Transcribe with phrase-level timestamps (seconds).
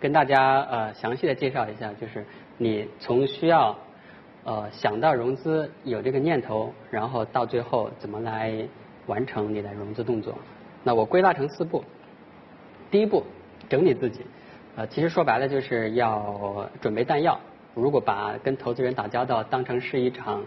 [0.00, 2.24] 跟大家呃详细的介绍一下，就是
[2.56, 3.76] 你从需要
[4.44, 8.54] 呃想到融资有这个念头，然后到最后怎么来
[9.06, 10.38] 完成你的融资动作。
[10.84, 11.82] 那我归纳成四步。
[12.90, 13.24] 第一步，
[13.68, 14.20] 整理自己。
[14.76, 17.38] 呃，其实说白了就是要准备弹药。
[17.74, 20.42] 如果把跟投资人打交道当成是一场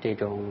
[0.00, 0.42] 这种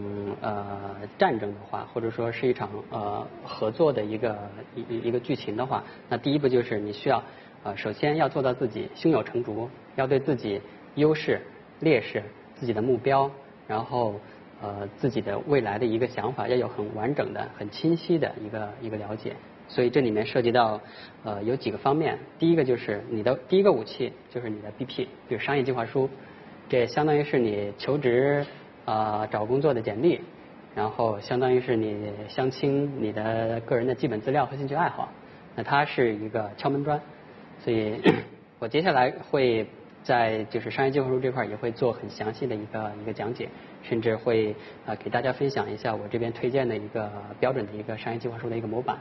[0.42, 4.38] 呃战争的话，或者说是一场呃合作的一个
[4.76, 7.24] 一一个剧情的话，那第一步就是你需要。
[7.64, 10.62] 啊，首先要做到自己胸有成竹，要对自己
[10.96, 11.42] 优势、
[11.82, 12.24] 劣势、
[12.56, 13.30] 自己的目标，
[13.68, 14.16] 然后
[14.62, 19.36] 呃自己的未来的一个想法要有很完整的、很清晰的一个一个了解。
[19.68, 20.80] 所以这里面涉及到
[21.24, 26.10] 呃有几个方面，第一个就是你的第一个武器就是你的 BP，比如商业计划书，
[26.70, 28.46] 这相当于是你求职
[28.86, 30.22] 啊找工作的简历，
[30.74, 35.10] 然后相当于是你相亲你的个人的基本资料和兴趣爱好，
[35.56, 37.00] 那它是一个敲门砖。
[37.64, 38.00] 所以，
[38.60, 39.66] 我接下来会
[40.02, 43.50] 在就是商业计划书这块也会做很详细的一个一个讲解，
[43.84, 48.98] 甚至会啊给大家分享一下我这边推荐的一个标准的一个商业计划书的一个模板。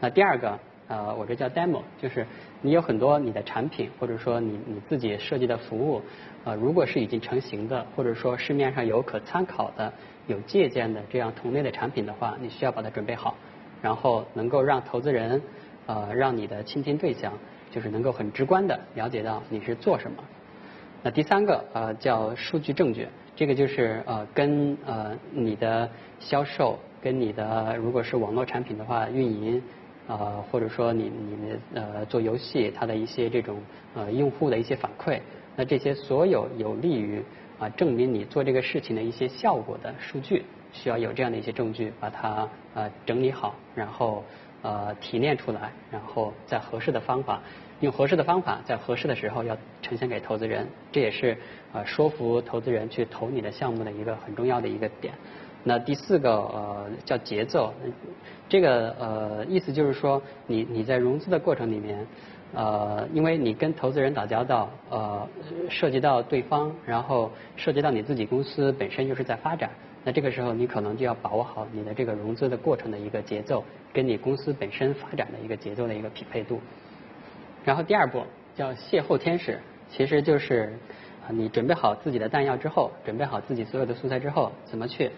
[0.00, 2.26] 那第二个，呃，我这叫 demo，就是
[2.62, 6.02] 你有很多你的产品或者说你你自己设计的服务，
[6.44, 9.92] 呃，如果是已经成型的，或者说市面上有可参考的、
[10.26, 13.36] 有借鉴的这样同类的产品的话，你需要把它准备好，
[13.80, 15.40] 然后能够让投资人，
[15.86, 17.32] 呃，让你的倾听对象。
[17.70, 20.22] 就是能够很直观的了解到你是做什么。
[21.02, 25.88] 那第三个呃叫数据证据，这个就是呃跟呃你的
[26.18, 29.62] 销售跟你的如果是网络产品的话运营
[30.08, 33.56] 呃或者说你你呃做游戏它的一些这种
[33.94, 35.20] 呃用户的一些反馈，
[35.56, 37.22] 那这些所有有利于
[37.58, 44.22] 啊证明你做这个事情的一些效果的数据，需要有这样的一些证据把它呃整理好，然后。
[44.62, 47.40] 呃，提炼出来，然后在合适的方法，
[47.80, 51.36] 用合适的方法，在合适的时候要呈现给投资人，这也是
[51.72, 55.14] 呃说服投资人去投你的项目的一个很重要的一个点。
[55.64, 57.72] 那第四个呃叫节奏，
[58.48, 62.06] 这个呃意思就是说，你你在融资的过程里面，
[62.54, 65.28] 呃，因为你跟投资人打交道，呃，
[65.68, 69.70] 涉及到对方，然后涉及到你自己公司本身就是在发展。
[70.02, 73.62] 那这个时候，你可能就要把握好你的这个融资的过程的一个节奏，
[73.92, 76.60] 跟你公司本身发展的一个节奏的一个匹配度。
[77.64, 78.24] 然后第二步
[78.54, 79.60] 叫邂逅天使，
[79.90, 80.72] 其实就是
[81.26, 85.10] 啊，你准备好自己的弹药之后，准备好自己所有的素材之后，怎么去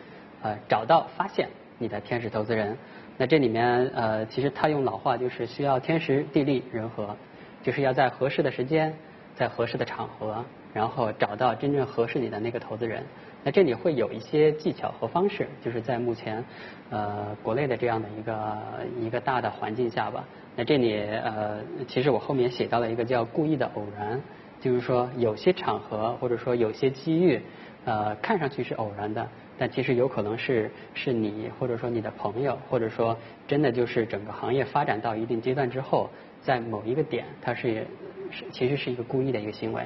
[0.42, 1.48] 啊找到发现
[1.78, 2.76] 你的天使投资人？
[3.18, 7.16] 那这里面呃，其实他用老话就是需要天时地利人和，
[7.62, 8.92] 就是要在合适的时间，
[9.36, 10.44] 在合适的场合，
[10.74, 13.04] 然后找到真正合适你的那个投资人。
[13.44, 16.44] 那这里会有一些技巧和方式，就是在目前
[16.90, 18.58] 呃国内的这样的一个
[19.00, 20.24] 一个大的环境下吧。
[20.54, 24.20] 那这里呃其实我后面写到了一个叫故意的偶然，
[24.60, 27.40] 就是说有些场合或者说有些机遇
[27.84, 29.26] 呃看上去是偶然的，
[29.58, 33.16] 但其实有可能是是你或者说你的朋友或者说
[33.48, 36.08] 真的就是整个行业发展到一定阶段之后，
[36.40, 37.86] 在某一个点它是
[38.30, 39.82] 是其实是一个故意的一个行为。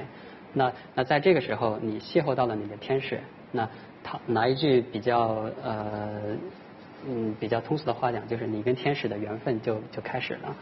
[0.53, 3.19] 那那在这个时候你邂逅到了你的天使。
[3.57, 3.67] 那
[4.03, 6.21] 他拿一句比较呃
[7.07, 10.55] 嗯比较通俗的话讲，就是你跟天使的缘分就就开始了。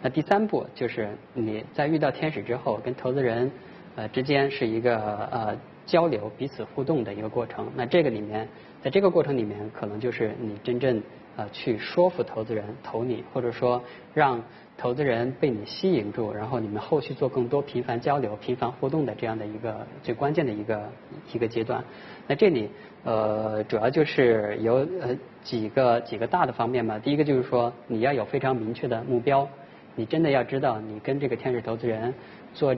[0.00, 3.50] 那第三步就是你在遇到天使之后，跟投资人
[3.96, 4.96] 呃之间是一个
[5.30, 7.70] 呃交流、彼此互动的一个过程。
[7.76, 8.48] 那这个里面，
[8.82, 11.02] 在这个过程里面，可能就是你真正
[11.36, 13.82] 呃去说服投资人投你，或者说
[14.14, 14.42] 让。
[14.76, 20.88] 投资人被你吸引住，然后你们后续做更多频繁交流、频繁互动的这样的一个最关键的一个
[21.32, 21.82] 一个阶段。
[22.26, 22.68] 那这里
[23.04, 26.98] 呃主要就是有呃几个几个大的方面吧。
[26.98, 29.48] 第一个就是说你要有非常明确的目标，
[29.94, 32.12] 你真的要知道你跟这个天使投资人
[32.52, 32.74] 做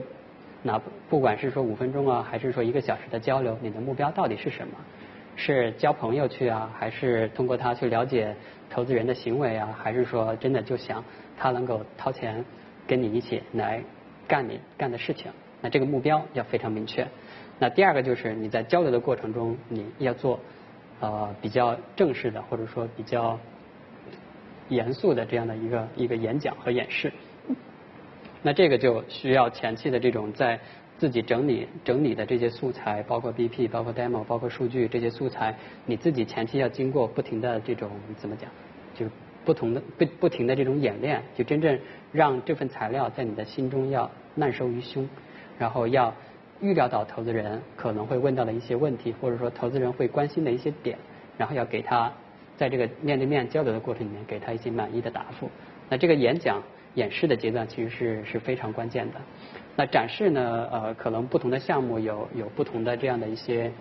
[0.63, 4.73] 哪不管是说五分钟啊，还是说一个小时的交流，你的目标到底是什么？
[5.39, 8.35] 是交朋友去啊，还是通过他去了解
[8.71, 11.03] 投资人的行为啊，还是说真的就想
[11.37, 12.43] 他能够掏钱
[12.87, 13.81] 跟你一起来
[14.27, 15.31] 干你干的事情？
[15.61, 17.07] 那这个目标要非常明确。
[17.59, 20.39] 那第二个就是你在交流的过程中，你要做
[20.99, 23.39] 呃比较正式的或者说比较
[24.69, 27.11] 严肃的这样的一个一个演讲和演示。
[28.43, 30.59] 那这个就需要前期的这种在
[30.99, 35.55] 自己整理整理的这些素材，包括 BP、包括 demo、包括数据这些素材，
[35.85, 38.49] 你自己前期要经过不停的这种怎么讲，
[38.93, 39.07] 就
[39.47, 41.79] 不同的不不停的这种演练，就真正
[42.11, 45.07] 让这份材料在你的心中要烂熟于胸，
[45.57, 46.13] 然后要
[46.59, 50.97] 预料到投资人可能会问到的一些问题，或者说投资人会关心的一些点，
[51.37, 52.11] 然后要给他
[52.57, 55.49] 在这个面对面交流的过程里面给他一些满意的答复。
[55.87, 56.61] 那这个演讲
[56.95, 59.21] 演示的阶段其实是是非常关键的。
[59.77, 60.67] 那展示呢？
[60.71, 63.71] 呃，可能不同的项目有有不同的这样的一些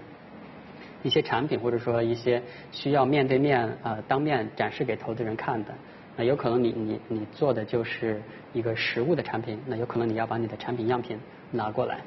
[1.02, 5.72] 一些产品，或者说一些需要面对面呃当面展示给投资人看的。
[6.16, 8.20] 那有可能你你你做的就是
[8.52, 11.18] 一个实物的产品，那有可能你要把你的产品样品
[11.50, 12.00] 拿过来，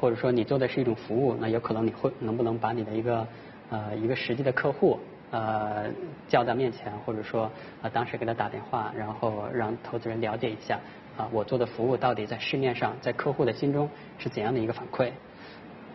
[0.00, 3.26] 或者说你做的是一种服务，那有可能你会能不能把你的一个
[3.70, 5.00] 呃一个实际的客户
[5.30, 5.86] 呃
[6.28, 7.50] 叫到面前，或者说
[7.80, 10.78] 啊当时给他打电话，然后让投资人了解一下。
[11.16, 13.88] 啊，我做的服务到底在市面上，在客户的心中
[14.18, 15.12] 是怎样的一个反馈？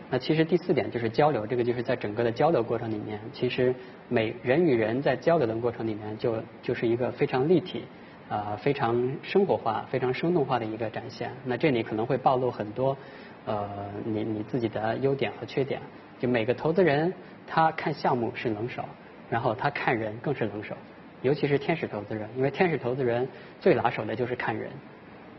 [0.09, 3.73] 那其实第四点就是交流，这个就是在整个的交流过程里面，其实
[4.07, 7.83] 每人与人在交流的过程里面，就就是一个非常立体、
[8.27, 11.31] 啊非常生活化、非常生动化的一个展现。
[11.45, 12.97] 那这里可能会暴露很多
[13.45, 13.69] 呃
[14.03, 15.79] 你你自己的优点和缺点。
[16.19, 17.13] 就每个投资人
[17.47, 18.83] 他看项目是能手，
[19.29, 20.75] 然后他看人更是能手，
[21.21, 23.27] 尤其是天使投资人，因为天使投资人
[23.59, 24.69] 最拿手的就是看人。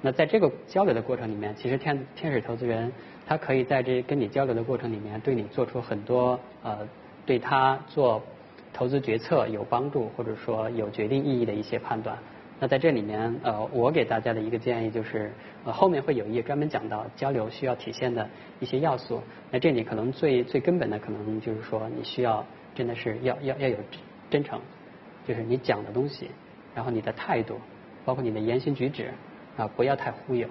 [0.03, 2.91] 那在这个交流的过程里面，其实天天使投资人
[3.27, 6.79] 他可以在这跟你交流的过程里面，对你做出很多呃
[7.27, 8.23] 对他做
[8.73, 12.17] 投资决策有帮助或者说有决定意义的一些判断。
[12.59, 15.33] 那在这里面呃，我给大家的一个建议就是，
[15.65, 19.23] 呃后面会有一页专门讲到交流需要体现的一些要素。
[19.51, 22.45] 那这里可能最最根本的可能就是说，你需要
[22.75, 23.77] 真的是要要要有
[24.31, 24.61] 真诚，
[25.27, 26.31] 就是你讲的东西，
[26.75, 27.59] 然后你的态度，
[28.05, 29.11] 包括你的言行举止。
[29.57, 30.49] 啊，不要太忽悠。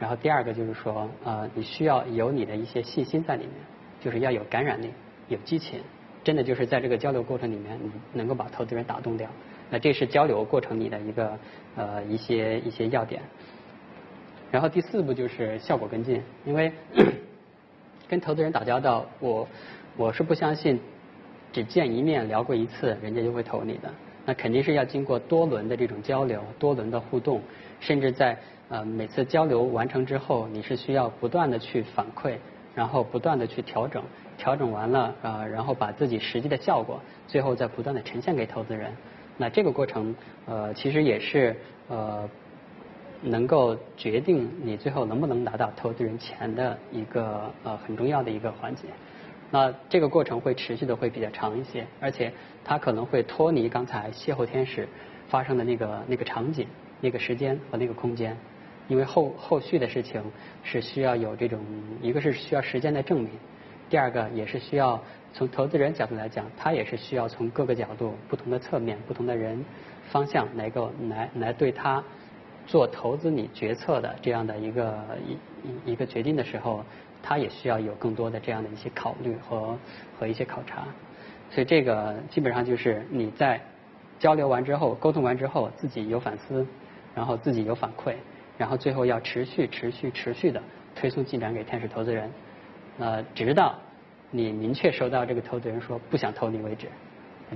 [0.00, 3.52] 然后第二个就是说，呃，你需要有你的一些信心在里面，
[4.00, 4.92] 就是要有感染力，
[5.26, 5.80] 有激情，
[6.22, 9.28] 真的就是在这个交流过程里面，你能够把投资人打动掉。
[9.70, 11.38] 那这是交流过程里的一个
[11.74, 13.20] 呃一些一些要点。
[14.50, 16.72] 然后第四步就是效果跟进，因为
[18.08, 19.46] 跟投资人打交道，我
[19.96, 20.80] 我是不相信
[21.52, 23.92] 只见一面聊过一次，人家就会投你的。
[24.24, 27.42] 那肯定是要经过多轮的这种交流，多轮的互动。
[27.80, 28.38] 甚至在
[28.68, 32.34] 呃每次交流完成之后，你是需要不断的去反馈，
[32.74, 34.02] 然后不断的去调整，
[34.36, 38.92] 调整完了啊，然后把自己实际的效果，最后再不断的呈现给投资人。
[39.36, 40.14] 那这个过程
[40.46, 41.56] 呃其实也是
[41.88, 42.28] 呃
[43.22, 48.84] 能够决定你最后能不能拿到投资人钱的一个呃很重要的一个环节。
[49.50, 52.30] 那这个过程会持续的会比较长一些，而且
[52.64, 54.86] 它可能会脱离刚才邂逅天使
[55.28, 56.66] 发生的那个那个场景。
[57.00, 58.36] 那个时间和那个空间，
[58.88, 60.22] 因为后后续的事情
[60.62, 61.60] 是需要有这种，
[62.02, 63.30] 一个是需要时间的证明，
[63.88, 65.00] 第二个也是需要
[65.32, 69.64] 从投资人角度来讲，他也是需要从各个角度、不同的侧面、不同的人
[70.10, 72.02] 方向来够来来对他
[72.66, 74.98] 做投资你决策的这样的一个
[75.84, 76.84] 一一个决定的时候，
[77.22, 79.78] 他也需要有更多的这样的一些考虑和
[80.18, 80.86] 和一些考察，
[81.50, 83.60] 所以这个基本上就是你在
[84.18, 86.66] 交流完之后、沟通完之后，自己有反思。
[87.18, 88.14] 然后自己有反馈，
[88.56, 90.62] 然后最后要持续、持续、持续的
[90.94, 92.30] 推送进展给天使投资人，
[93.00, 93.74] 呃，直到
[94.30, 96.86] 你明确收到这个投资人说不想投你为止。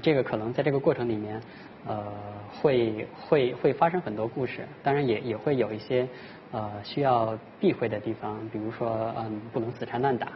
[0.03, 1.41] 这个可能在这个过程里面，
[1.87, 2.13] 呃，
[2.61, 6.09] 会会会发生很多故事，当然也也会有一些
[6.51, 10.27] 呃需要避讳的地方，比如说嗯不能死缠烂打，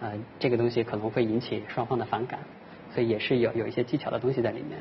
[0.00, 2.40] 呃这个东西可能会引起双方的反感，
[2.92, 4.78] 所以也是有有一些技巧的东西在里面。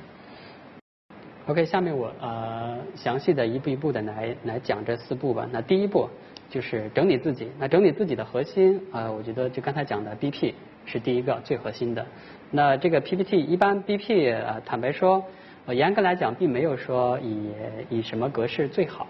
[1.47, 5.47] OK，下面我呃详细的一步一步的来来讲这四步吧。
[5.51, 6.09] 那第一步
[6.49, 7.47] 就是整理自己。
[7.59, 10.53] 那整理自己的核心啊，我觉得就刚才讲的 BP
[10.87, 12.03] 是第一个最核心的。
[12.49, 15.23] 那这个 PPT 一般 BP 啊，坦白说，
[15.67, 17.51] 严格来讲并没有说以
[17.91, 19.07] 以什么格式最好。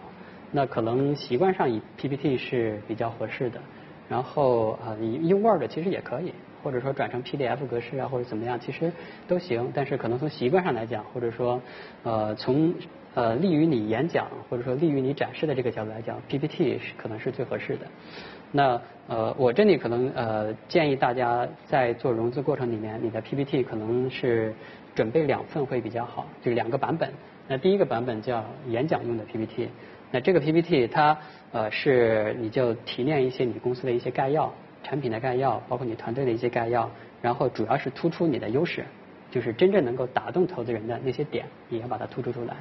[0.52, 3.62] 那可能习惯上以 PPT 是比较合适的。
[4.10, 6.34] 然后啊，你用 Word 其实也可以。
[6.64, 8.92] 或者说转成 PDF 格式啊，或者怎么样，其实
[9.28, 9.72] 都行。
[9.72, 11.62] 但是可能从习惯上来讲，或者说
[12.02, 12.74] 呃从
[13.14, 17.86] 呃利于你演讲，或者说利于你展示的这个角度来讲，PPT 是可能是最合适的。
[18.52, 24.52] 那呃我这里可能呃建议大家在做融资过程里面，你的 PPT 可能是
[24.96, 27.14] 准备两份会比较好，就是两个版本。
[27.48, 29.70] 那第一个版本叫演讲用的 PPT，
[30.12, 31.18] 那这个 PPT 它
[31.52, 34.54] 呃是你就提炼一些你公司的一些概要。
[34.88, 36.88] 产品的概要，包括你团队的一些概要，
[37.20, 38.86] 然后主要是突出你的优势，
[39.32, 42.56] 就是真正能够打动投资人的那些点，你要把它突出出来。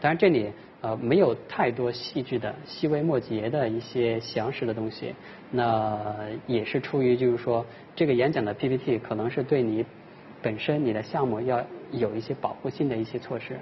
[0.00, 5.14] 当然这里呃没有太多细致的、细微末节的一些详实的东西。
[5.52, 6.16] 那
[6.48, 9.86] 也是出于就是说，这个演讲的 PPT 可能是对你
[10.42, 13.56] 本身你的项目要有一些保护性的一些措施。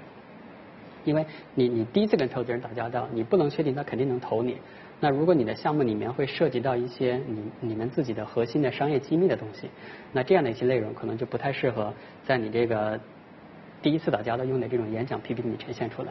[1.09, 1.25] 因为
[1.55, 4.57] 你你第一次跟投资人打交道，你不能确定他肯定能投你。
[5.01, 9.69] 那如果你的项目里面会涉及到一些你你们自己的核心的商业机密的东西，
[10.13, 11.91] 那这样的一些内容可能就不太适合
[12.23, 12.99] 在你这个
[13.81, 16.09] 第一次打交道用的这种演讲 PPT 里呈现出来。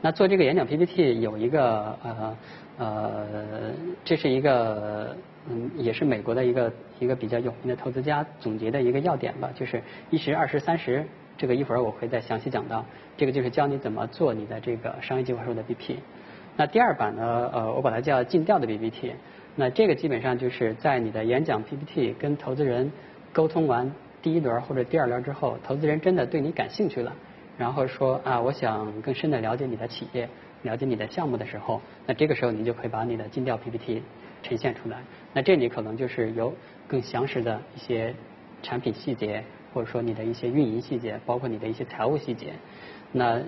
[0.00, 2.36] 那做这个演讲 PPT 有一个呃
[2.78, 3.72] 呃，
[4.04, 5.16] 这是一个
[5.48, 11.06] 嗯也是美国的一个一个比较有名的投资家总结的一个要点吧，就是一十二十三十，
[11.36, 12.84] 这个一会儿我会再详细讲到。
[13.16, 15.96] 这个就是教你怎么做你的这个商业计划书的 BP。
[16.56, 19.12] 那第二版呢，呃，我把它叫尽调的 PPT。
[19.54, 22.90] 那这个基本上就是在你的演讲 PPT 跟投资人
[23.32, 23.90] 沟通完
[24.20, 27.12] 第一轮或者第二轮之后，投资人真的对你感兴趣了，
[27.56, 30.28] 然后说啊，我想更深的了解你的企业，
[30.62, 34.02] 了解你的项目的时候，那这个时候你就可以把你的尽调 PPT
[34.42, 34.98] 呈现出来。
[35.32, 36.52] 那这里可能就是有
[36.86, 38.14] 更详实的一些
[38.66, 42.52] 产品细节，或者说你的一些运营细节，包括你的一些财务细节。
[43.12, 43.40] 那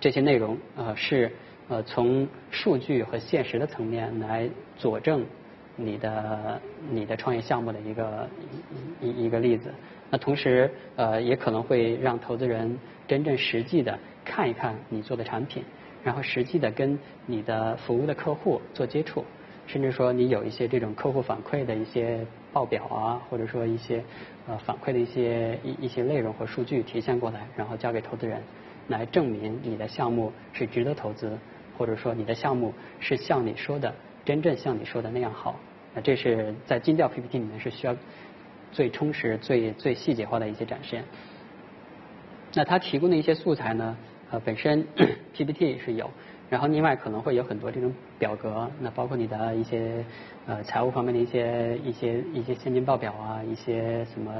[0.00, 1.30] 这些内容呃是
[1.68, 5.24] 呃从数据和现实的层面来佐证
[5.76, 8.28] 你的你的创业项目的一个
[9.00, 9.72] 一一个例子。
[10.10, 12.76] 那同时呃也可能会让投资人
[13.06, 15.62] 真正实际的看一看你做的产品，
[16.02, 19.24] 然后实际的跟你的服务的客户做接触，
[19.66, 24.02] 甚至说你有一些这种客户反馈的一些报表啊，或者说一些
[24.46, 28.40] 呃反馈的一些一一些内容和数据体现过来，然后交给投资人。
[28.88, 31.38] 来证明你的项目是值得投资，
[31.78, 32.70] 或者说你的项目
[33.00, 33.94] 是像你说的
[34.26, 35.58] 真正像你说的那样好。
[35.94, 37.96] 那这是在金调 PPT 里面是需要
[38.72, 41.02] 最充实、最最细节化的一些展现。
[42.52, 43.96] 那他提供的一些素材呢，
[44.30, 44.86] 呃，本身
[45.32, 46.10] PPT 是有，
[46.50, 50.04] 然后另外可能会有很多这种表格，那包括你的一些
[50.46, 54.32] 呃财务方面的一些一些一些现金报表啊，一些什么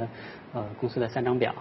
[0.53, 1.55] 呃公司的三张表。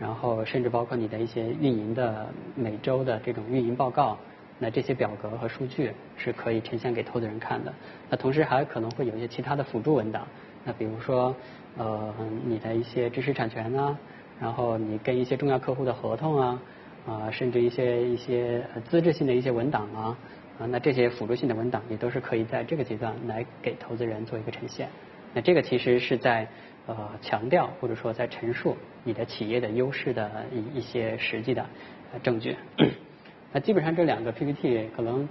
[0.00, 4.18] 然后甚至包括你的一些运营的每周的这种运营报告，
[4.58, 7.72] 那这些表格和数据是可以呈现给投资人看的。
[8.10, 10.26] 那同时还可能会有一些其他的辅助文档，
[10.64, 11.32] 那比如说
[11.76, 12.12] 呃
[12.44, 13.96] 你的一些知识产权啊，
[14.40, 16.60] 然后你跟一些重要客户的合同啊，
[17.06, 20.18] 啊甚至一些一些资质性的一些文档啊，
[20.58, 24.88] 啊那这些辅助性的文档也都是可以在这个阶段来给投资人做一个呈现。
[25.34, 26.48] 那这个其实是在。
[26.84, 31.64] 呃，强调或者说在陈述你的企业的优势的一一些实际的
[32.24, 32.56] 证据。
[33.54, 35.28] 那基本上这两个 PPT 可能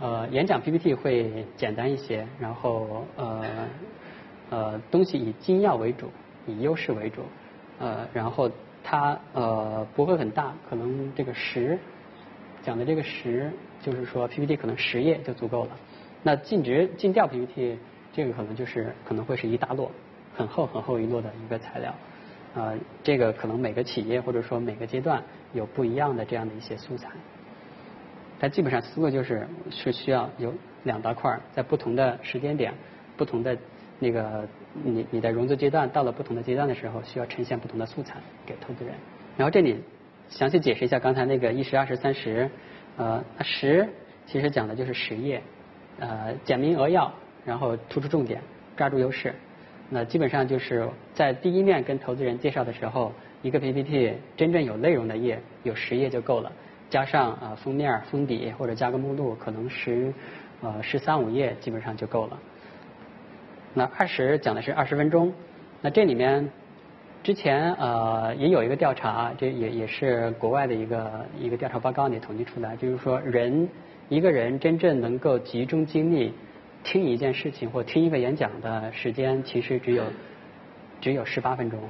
[0.00, 3.44] 呃演讲 PPT 会简单一些，然后呃
[4.48, 6.10] 呃东西以精要为主，
[6.46, 7.20] 以优势为主，
[7.78, 8.50] 呃然后
[8.84, 11.76] 它呃不会很大，可能这个十
[12.62, 13.50] 讲的这个十
[13.82, 15.70] 就是说 PPT 可能十页就足够了。
[16.22, 17.76] 那尽职尽调 PPT
[18.12, 19.90] 这个可能就是可能会是一大摞。
[20.36, 21.94] 很厚很厚一摞的一个材料，
[22.56, 22.74] 啊，
[23.04, 25.22] 这个可能每个企业或者说每个阶段
[25.52, 27.08] 有不一样的这样的一些素材，
[28.40, 32.74] 它基本上思路就是是需要有两大块，在不同的时间点、
[33.16, 33.56] 不同的
[33.98, 38.94] 那个你你的融资阶段到了不同的阶段的时候，需要呈现不同的素材给投资人。
[39.36, 39.82] 然后这里
[40.28, 42.50] 详细解释一下刚才那个一十、二十、三十，
[42.96, 43.88] 呃，十
[44.26, 45.42] 其实讲的就是实业，
[45.98, 47.12] 呃，简明扼要，
[47.44, 48.40] 然后突出重点，
[48.76, 49.34] 抓住优势。
[49.90, 56.50] 那基本上就是在第一面跟投资人介绍的时候，一个 PPT 真正有内容的页有十页就够了，
[56.88, 60.12] 加上啊封面、封底或者加个目录，可能十
[60.62, 62.38] 呃十三五页基本上就够了。
[63.74, 65.32] 那二十讲的是二十分钟，
[65.82, 66.48] 那这里面
[67.22, 73.68] 之前呃也有一个调查，这也也是国外的一个一个调查报告里统计出来，就是说人
[74.08, 76.32] 一个人真正能够集中精力。
[76.86, 80.04] 听一件事情或听一个演讲的时间其实只有
[81.00, 81.80] 只有十八分钟。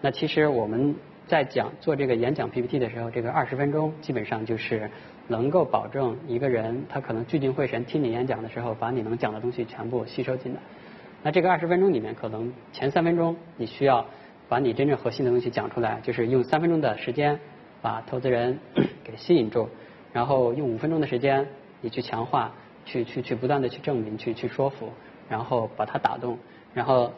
[0.00, 4.90] 那其实我们在讲做这个演讲 PPT 的时候，这个二十分钟基本上就是
[5.28, 10.60] 能够保证一个人他可能聚精会神听你演讲的时候，把你能讲的东西全部吸收进来。
[11.22, 14.06] 那这个二十分钟里面，可能前三分钟你需要
[14.48, 17.38] 把你真正核心的东西讲出来，就是用三分钟的时间
[17.80, 18.58] 把投资人
[19.04, 19.68] 给吸引住，
[20.12, 21.46] 然后用五分钟的时间
[21.80, 22.52] 你去强化。
[22.84, 24.88] 去去去不断的去证明，去去说服，
[25.28, 26.36] 然后把它打动，
[26.74, 27.12] 然后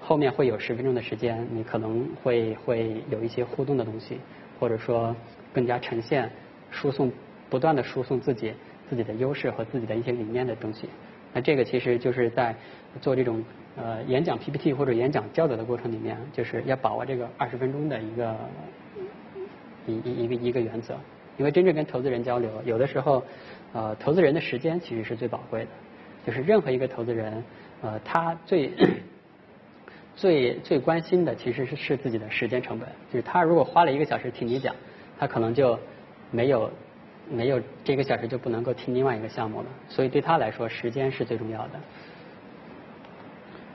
[0.00, 4.20] 后面会有十分钟的时间，你可能会会有一些互动的东西，
[4.60, 5.16] 或者说
[5.52, 6.30] 更加呈现
[6.70, 7.10] 输送，
[7.48, 8.54] 不断的输送自己
[8.88, 10.88] 自己的优势和自己的一些理念的东西。
[11.32, 12.54] 那这个其实就是在
[13.00, 13.44] 做这种
[13.76, 18.36] 呃演讲 PPT 或者演讲交流的过程里面，就是要把握这个二十分钟的一个
[19.86, 20.96] 一一一个一个原则。
[21.38, 23.22] 因为真正跟投资人交流，有的时候，
[23.72, 25.68] 呃，投资人的时间其实是最宝贵的。
[26.26, 27.42] 就是任何一个投资人，
[27.80, 28.70] 呃，他最
[30.14, 32.86] 最最关心的其实是是自己的时间成本。
[33.10, 34.74] 就是他如果花了一个小时听你讲，
[35.18, 35.78] 他可能就
[36.30, 36.70] 没有
[37.30, 39.66] 没有这个小时就不能够听另外一个项目了。
[39.88, 41.80] 所以对他来说，时间是最重要的。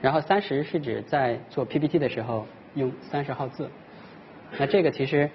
[0.02, 3.68] 然后三十是指在做 PPT 的时候用三十号字。
[4.58, 5.28] 那这个其实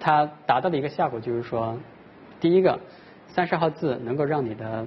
[0.00, 1.78] 它达到的一个效果就是说，
[2.40, 2.80] 第一个
[3.28, 4.86] 三十号字能够让你的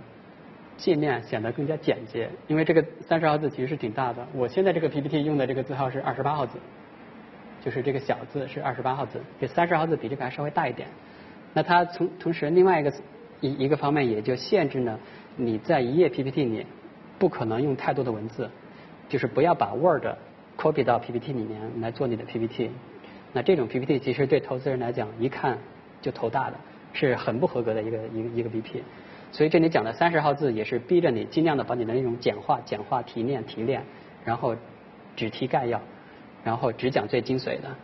[0.76, 4.28] 界面显得更加简洁，因为这个三十号字其实是挺大的。
[4.34, 6.58] 我现在这个 PPT 用的这个字号是二十八号字，
[7.64, 10.90] 就是这个小字是二十八号字，这三十号字比这个还稍微大一点。
[11.56, 12.94] 那它从同时另外一个
[13.40, 15.00] 一一个方面也就限制呢，
[15.38, 16.66] 你在一页 PPT 里
[17.18, 18.50] 不可能用太多的文字，
[19.08, 20.06] 就是不要把 Word
[20.58, 22.72] copy 到 PPT 里面来做你的 PPT。
[23.32, 25.58] 那这种 PPT 其实对投资人来讲一看
[26.02, 26.58] 就头大的，
[26.92, 28.82] 是很不合格的一个一个一个 BP。
[29.32, 33.82] 所以这里讲的三十号字也是逼着你尽量的把你的内容简化、简化、提炼、提炼，
[34.26, 34.56] 然后
[35.16, 35.82] 只提概要，
[36.44, 37.76] 然后只讲最精髓的，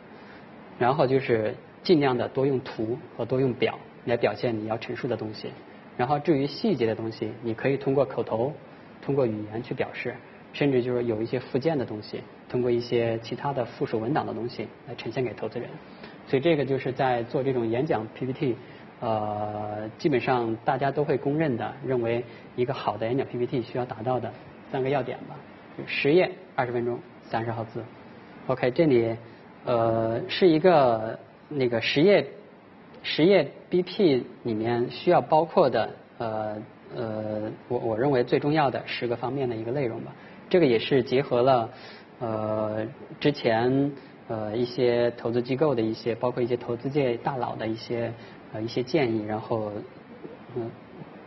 [0.78, 5.50] 然后就是尽量的多用图和多用表来表现你要陈述的东西。
[5.98, 8.54] 然后至于细节的东西，你可以通过口头、
[9.02, 10.16] 通过语言去表示，
[10.54, 15.70] 甚至就是有一些附件的东西，通过一些其他的附属文档的东西来呈现给投资人。
[16.28, 18.56] 所以这个就是在做这种演讲 PPT。
[19.02, 22.24] 呃，基本上大家都会公认的，认为
[22.56, 24.32] 一个好的演讲 PPT 需要达到的
[24.72, 25.36] 三个要点吧。
[25.88, 27.84] 十页二十分钟，三十号字。
[28.46, 29.18] OK，这里
[29.66, 31.18] 呃是一个
[31.52, 32.26] 那个十页
[33.04, 36.62] 十页 BP 里面需要包括的呃
[36.96, 40.12] 呃，我我认为最重要的十个方面的一个内容吧。
[40.50, 41.70] 这个也是结合了
[42.20, 42.86] 呃
[43.20, 43.92] 之前
[44.28, 48.12] 呃一些投资机构的一些，包括一些投资界大佬的一些。
[48.54, 49.72] 呃，一些建议，然后
[50.58, 50.70] 嗯，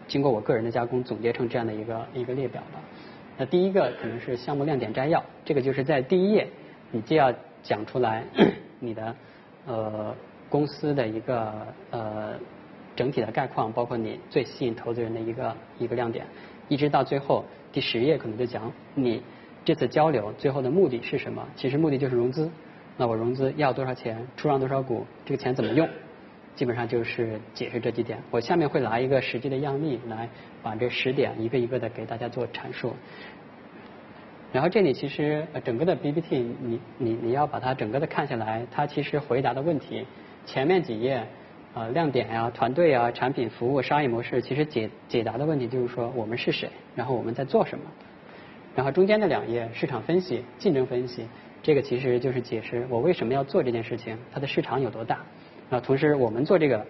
[0.06, 2.78] 经过我个人的加工，总结成这样的一个一个列表吧。
[3.38, 6.46] 那第一个可能是项目亮点摘要，这个就是在第一页，
[6.90, 8.24] 你就要讲出来
[8.78, 9.16] 你的
[9.66, 10.14] 呃
[10.48, 11.52] 公司的一个
[11.90, 12.34] 呃
[12.96, 16.24] 整体的概况，包括你最吸引投资人的一个一个亮点，
[16.68, 19.22] 一直到最后第十页可能就讲你
[19.64, 21.46] 这次交流最后的目的是什么？
[21.56, 22.50] 其实目的就是融资。
[22.96, 24.24] 那我融资要多少钱？
[24.36, 25.04] 出让多少股？
[25.24, 25.88] 这个钱怎么用？
[26.54, 30.28] 基本上就是解释这几点，我下面会拿一个实际的样例来
[30.62, 32.94] 把这十点一个一个的给大家做阐述。
[34.54, 40.06] 然后这里其实呃整个的 BPT，你你你要把它整个的看下来，它其实回答的问题，
[40.46, 41.26] 前面几页
[41.74, 47.84] 呃亮点呀、团队啊、产品、服务、商业模式，其实解解答的问题就是说我们是谁，然后我们在做什么。
[48.76, 51.26] 然后中间的两页市场分析、竞争分析，
[51.60, 55.18] 这个其实就是解释我为什么要做这件事情，它的市场有多大。
[55.68, 56.86] 那同时，我们做这个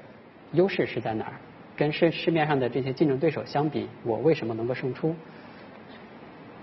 [0.53, 1.33] 优势是在哪儿？
[1.75, 5.17] 跟市市面上的这些竞争对手相比，我为什么能够胜出？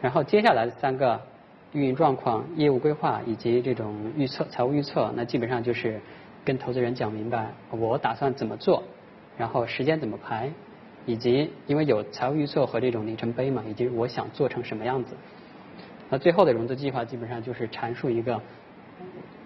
[0.02, 1.22] 然后接下来的三个
[1.74, 6.02] 运营状况、业务规划以及这种预测、财务预测，那基本上就是
[6.44, 8.84] 跟投资人讲明白我打算怎么做，
[9.38, 10.52] 然后时间怎么排，
[11.06, 15.16] 以及因为有财务预测和这种里程碑嘛，以及我想做成什么样子。
[16.10, 18.42] 那最后的融资计划基本上就是阐述一个。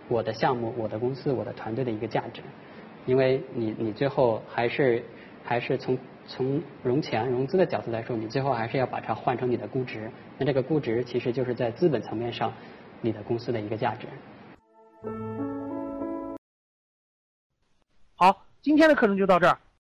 [0.07, 2.39] 我的项目、我的公司、我的团队的一个价值，
[3.07, 5.03] 因为你你最后还是
[5.43, 10.09] 还是从从融钱、融资的角度来说，你最后还是要把它换成你的估值。
[10.37, 12.51] 那这个估值其实就是在资本层面上
[13.01, 14.07] 你的公司的一个价值。
[18.15, 19.57] 好，今天的课程就到这儿。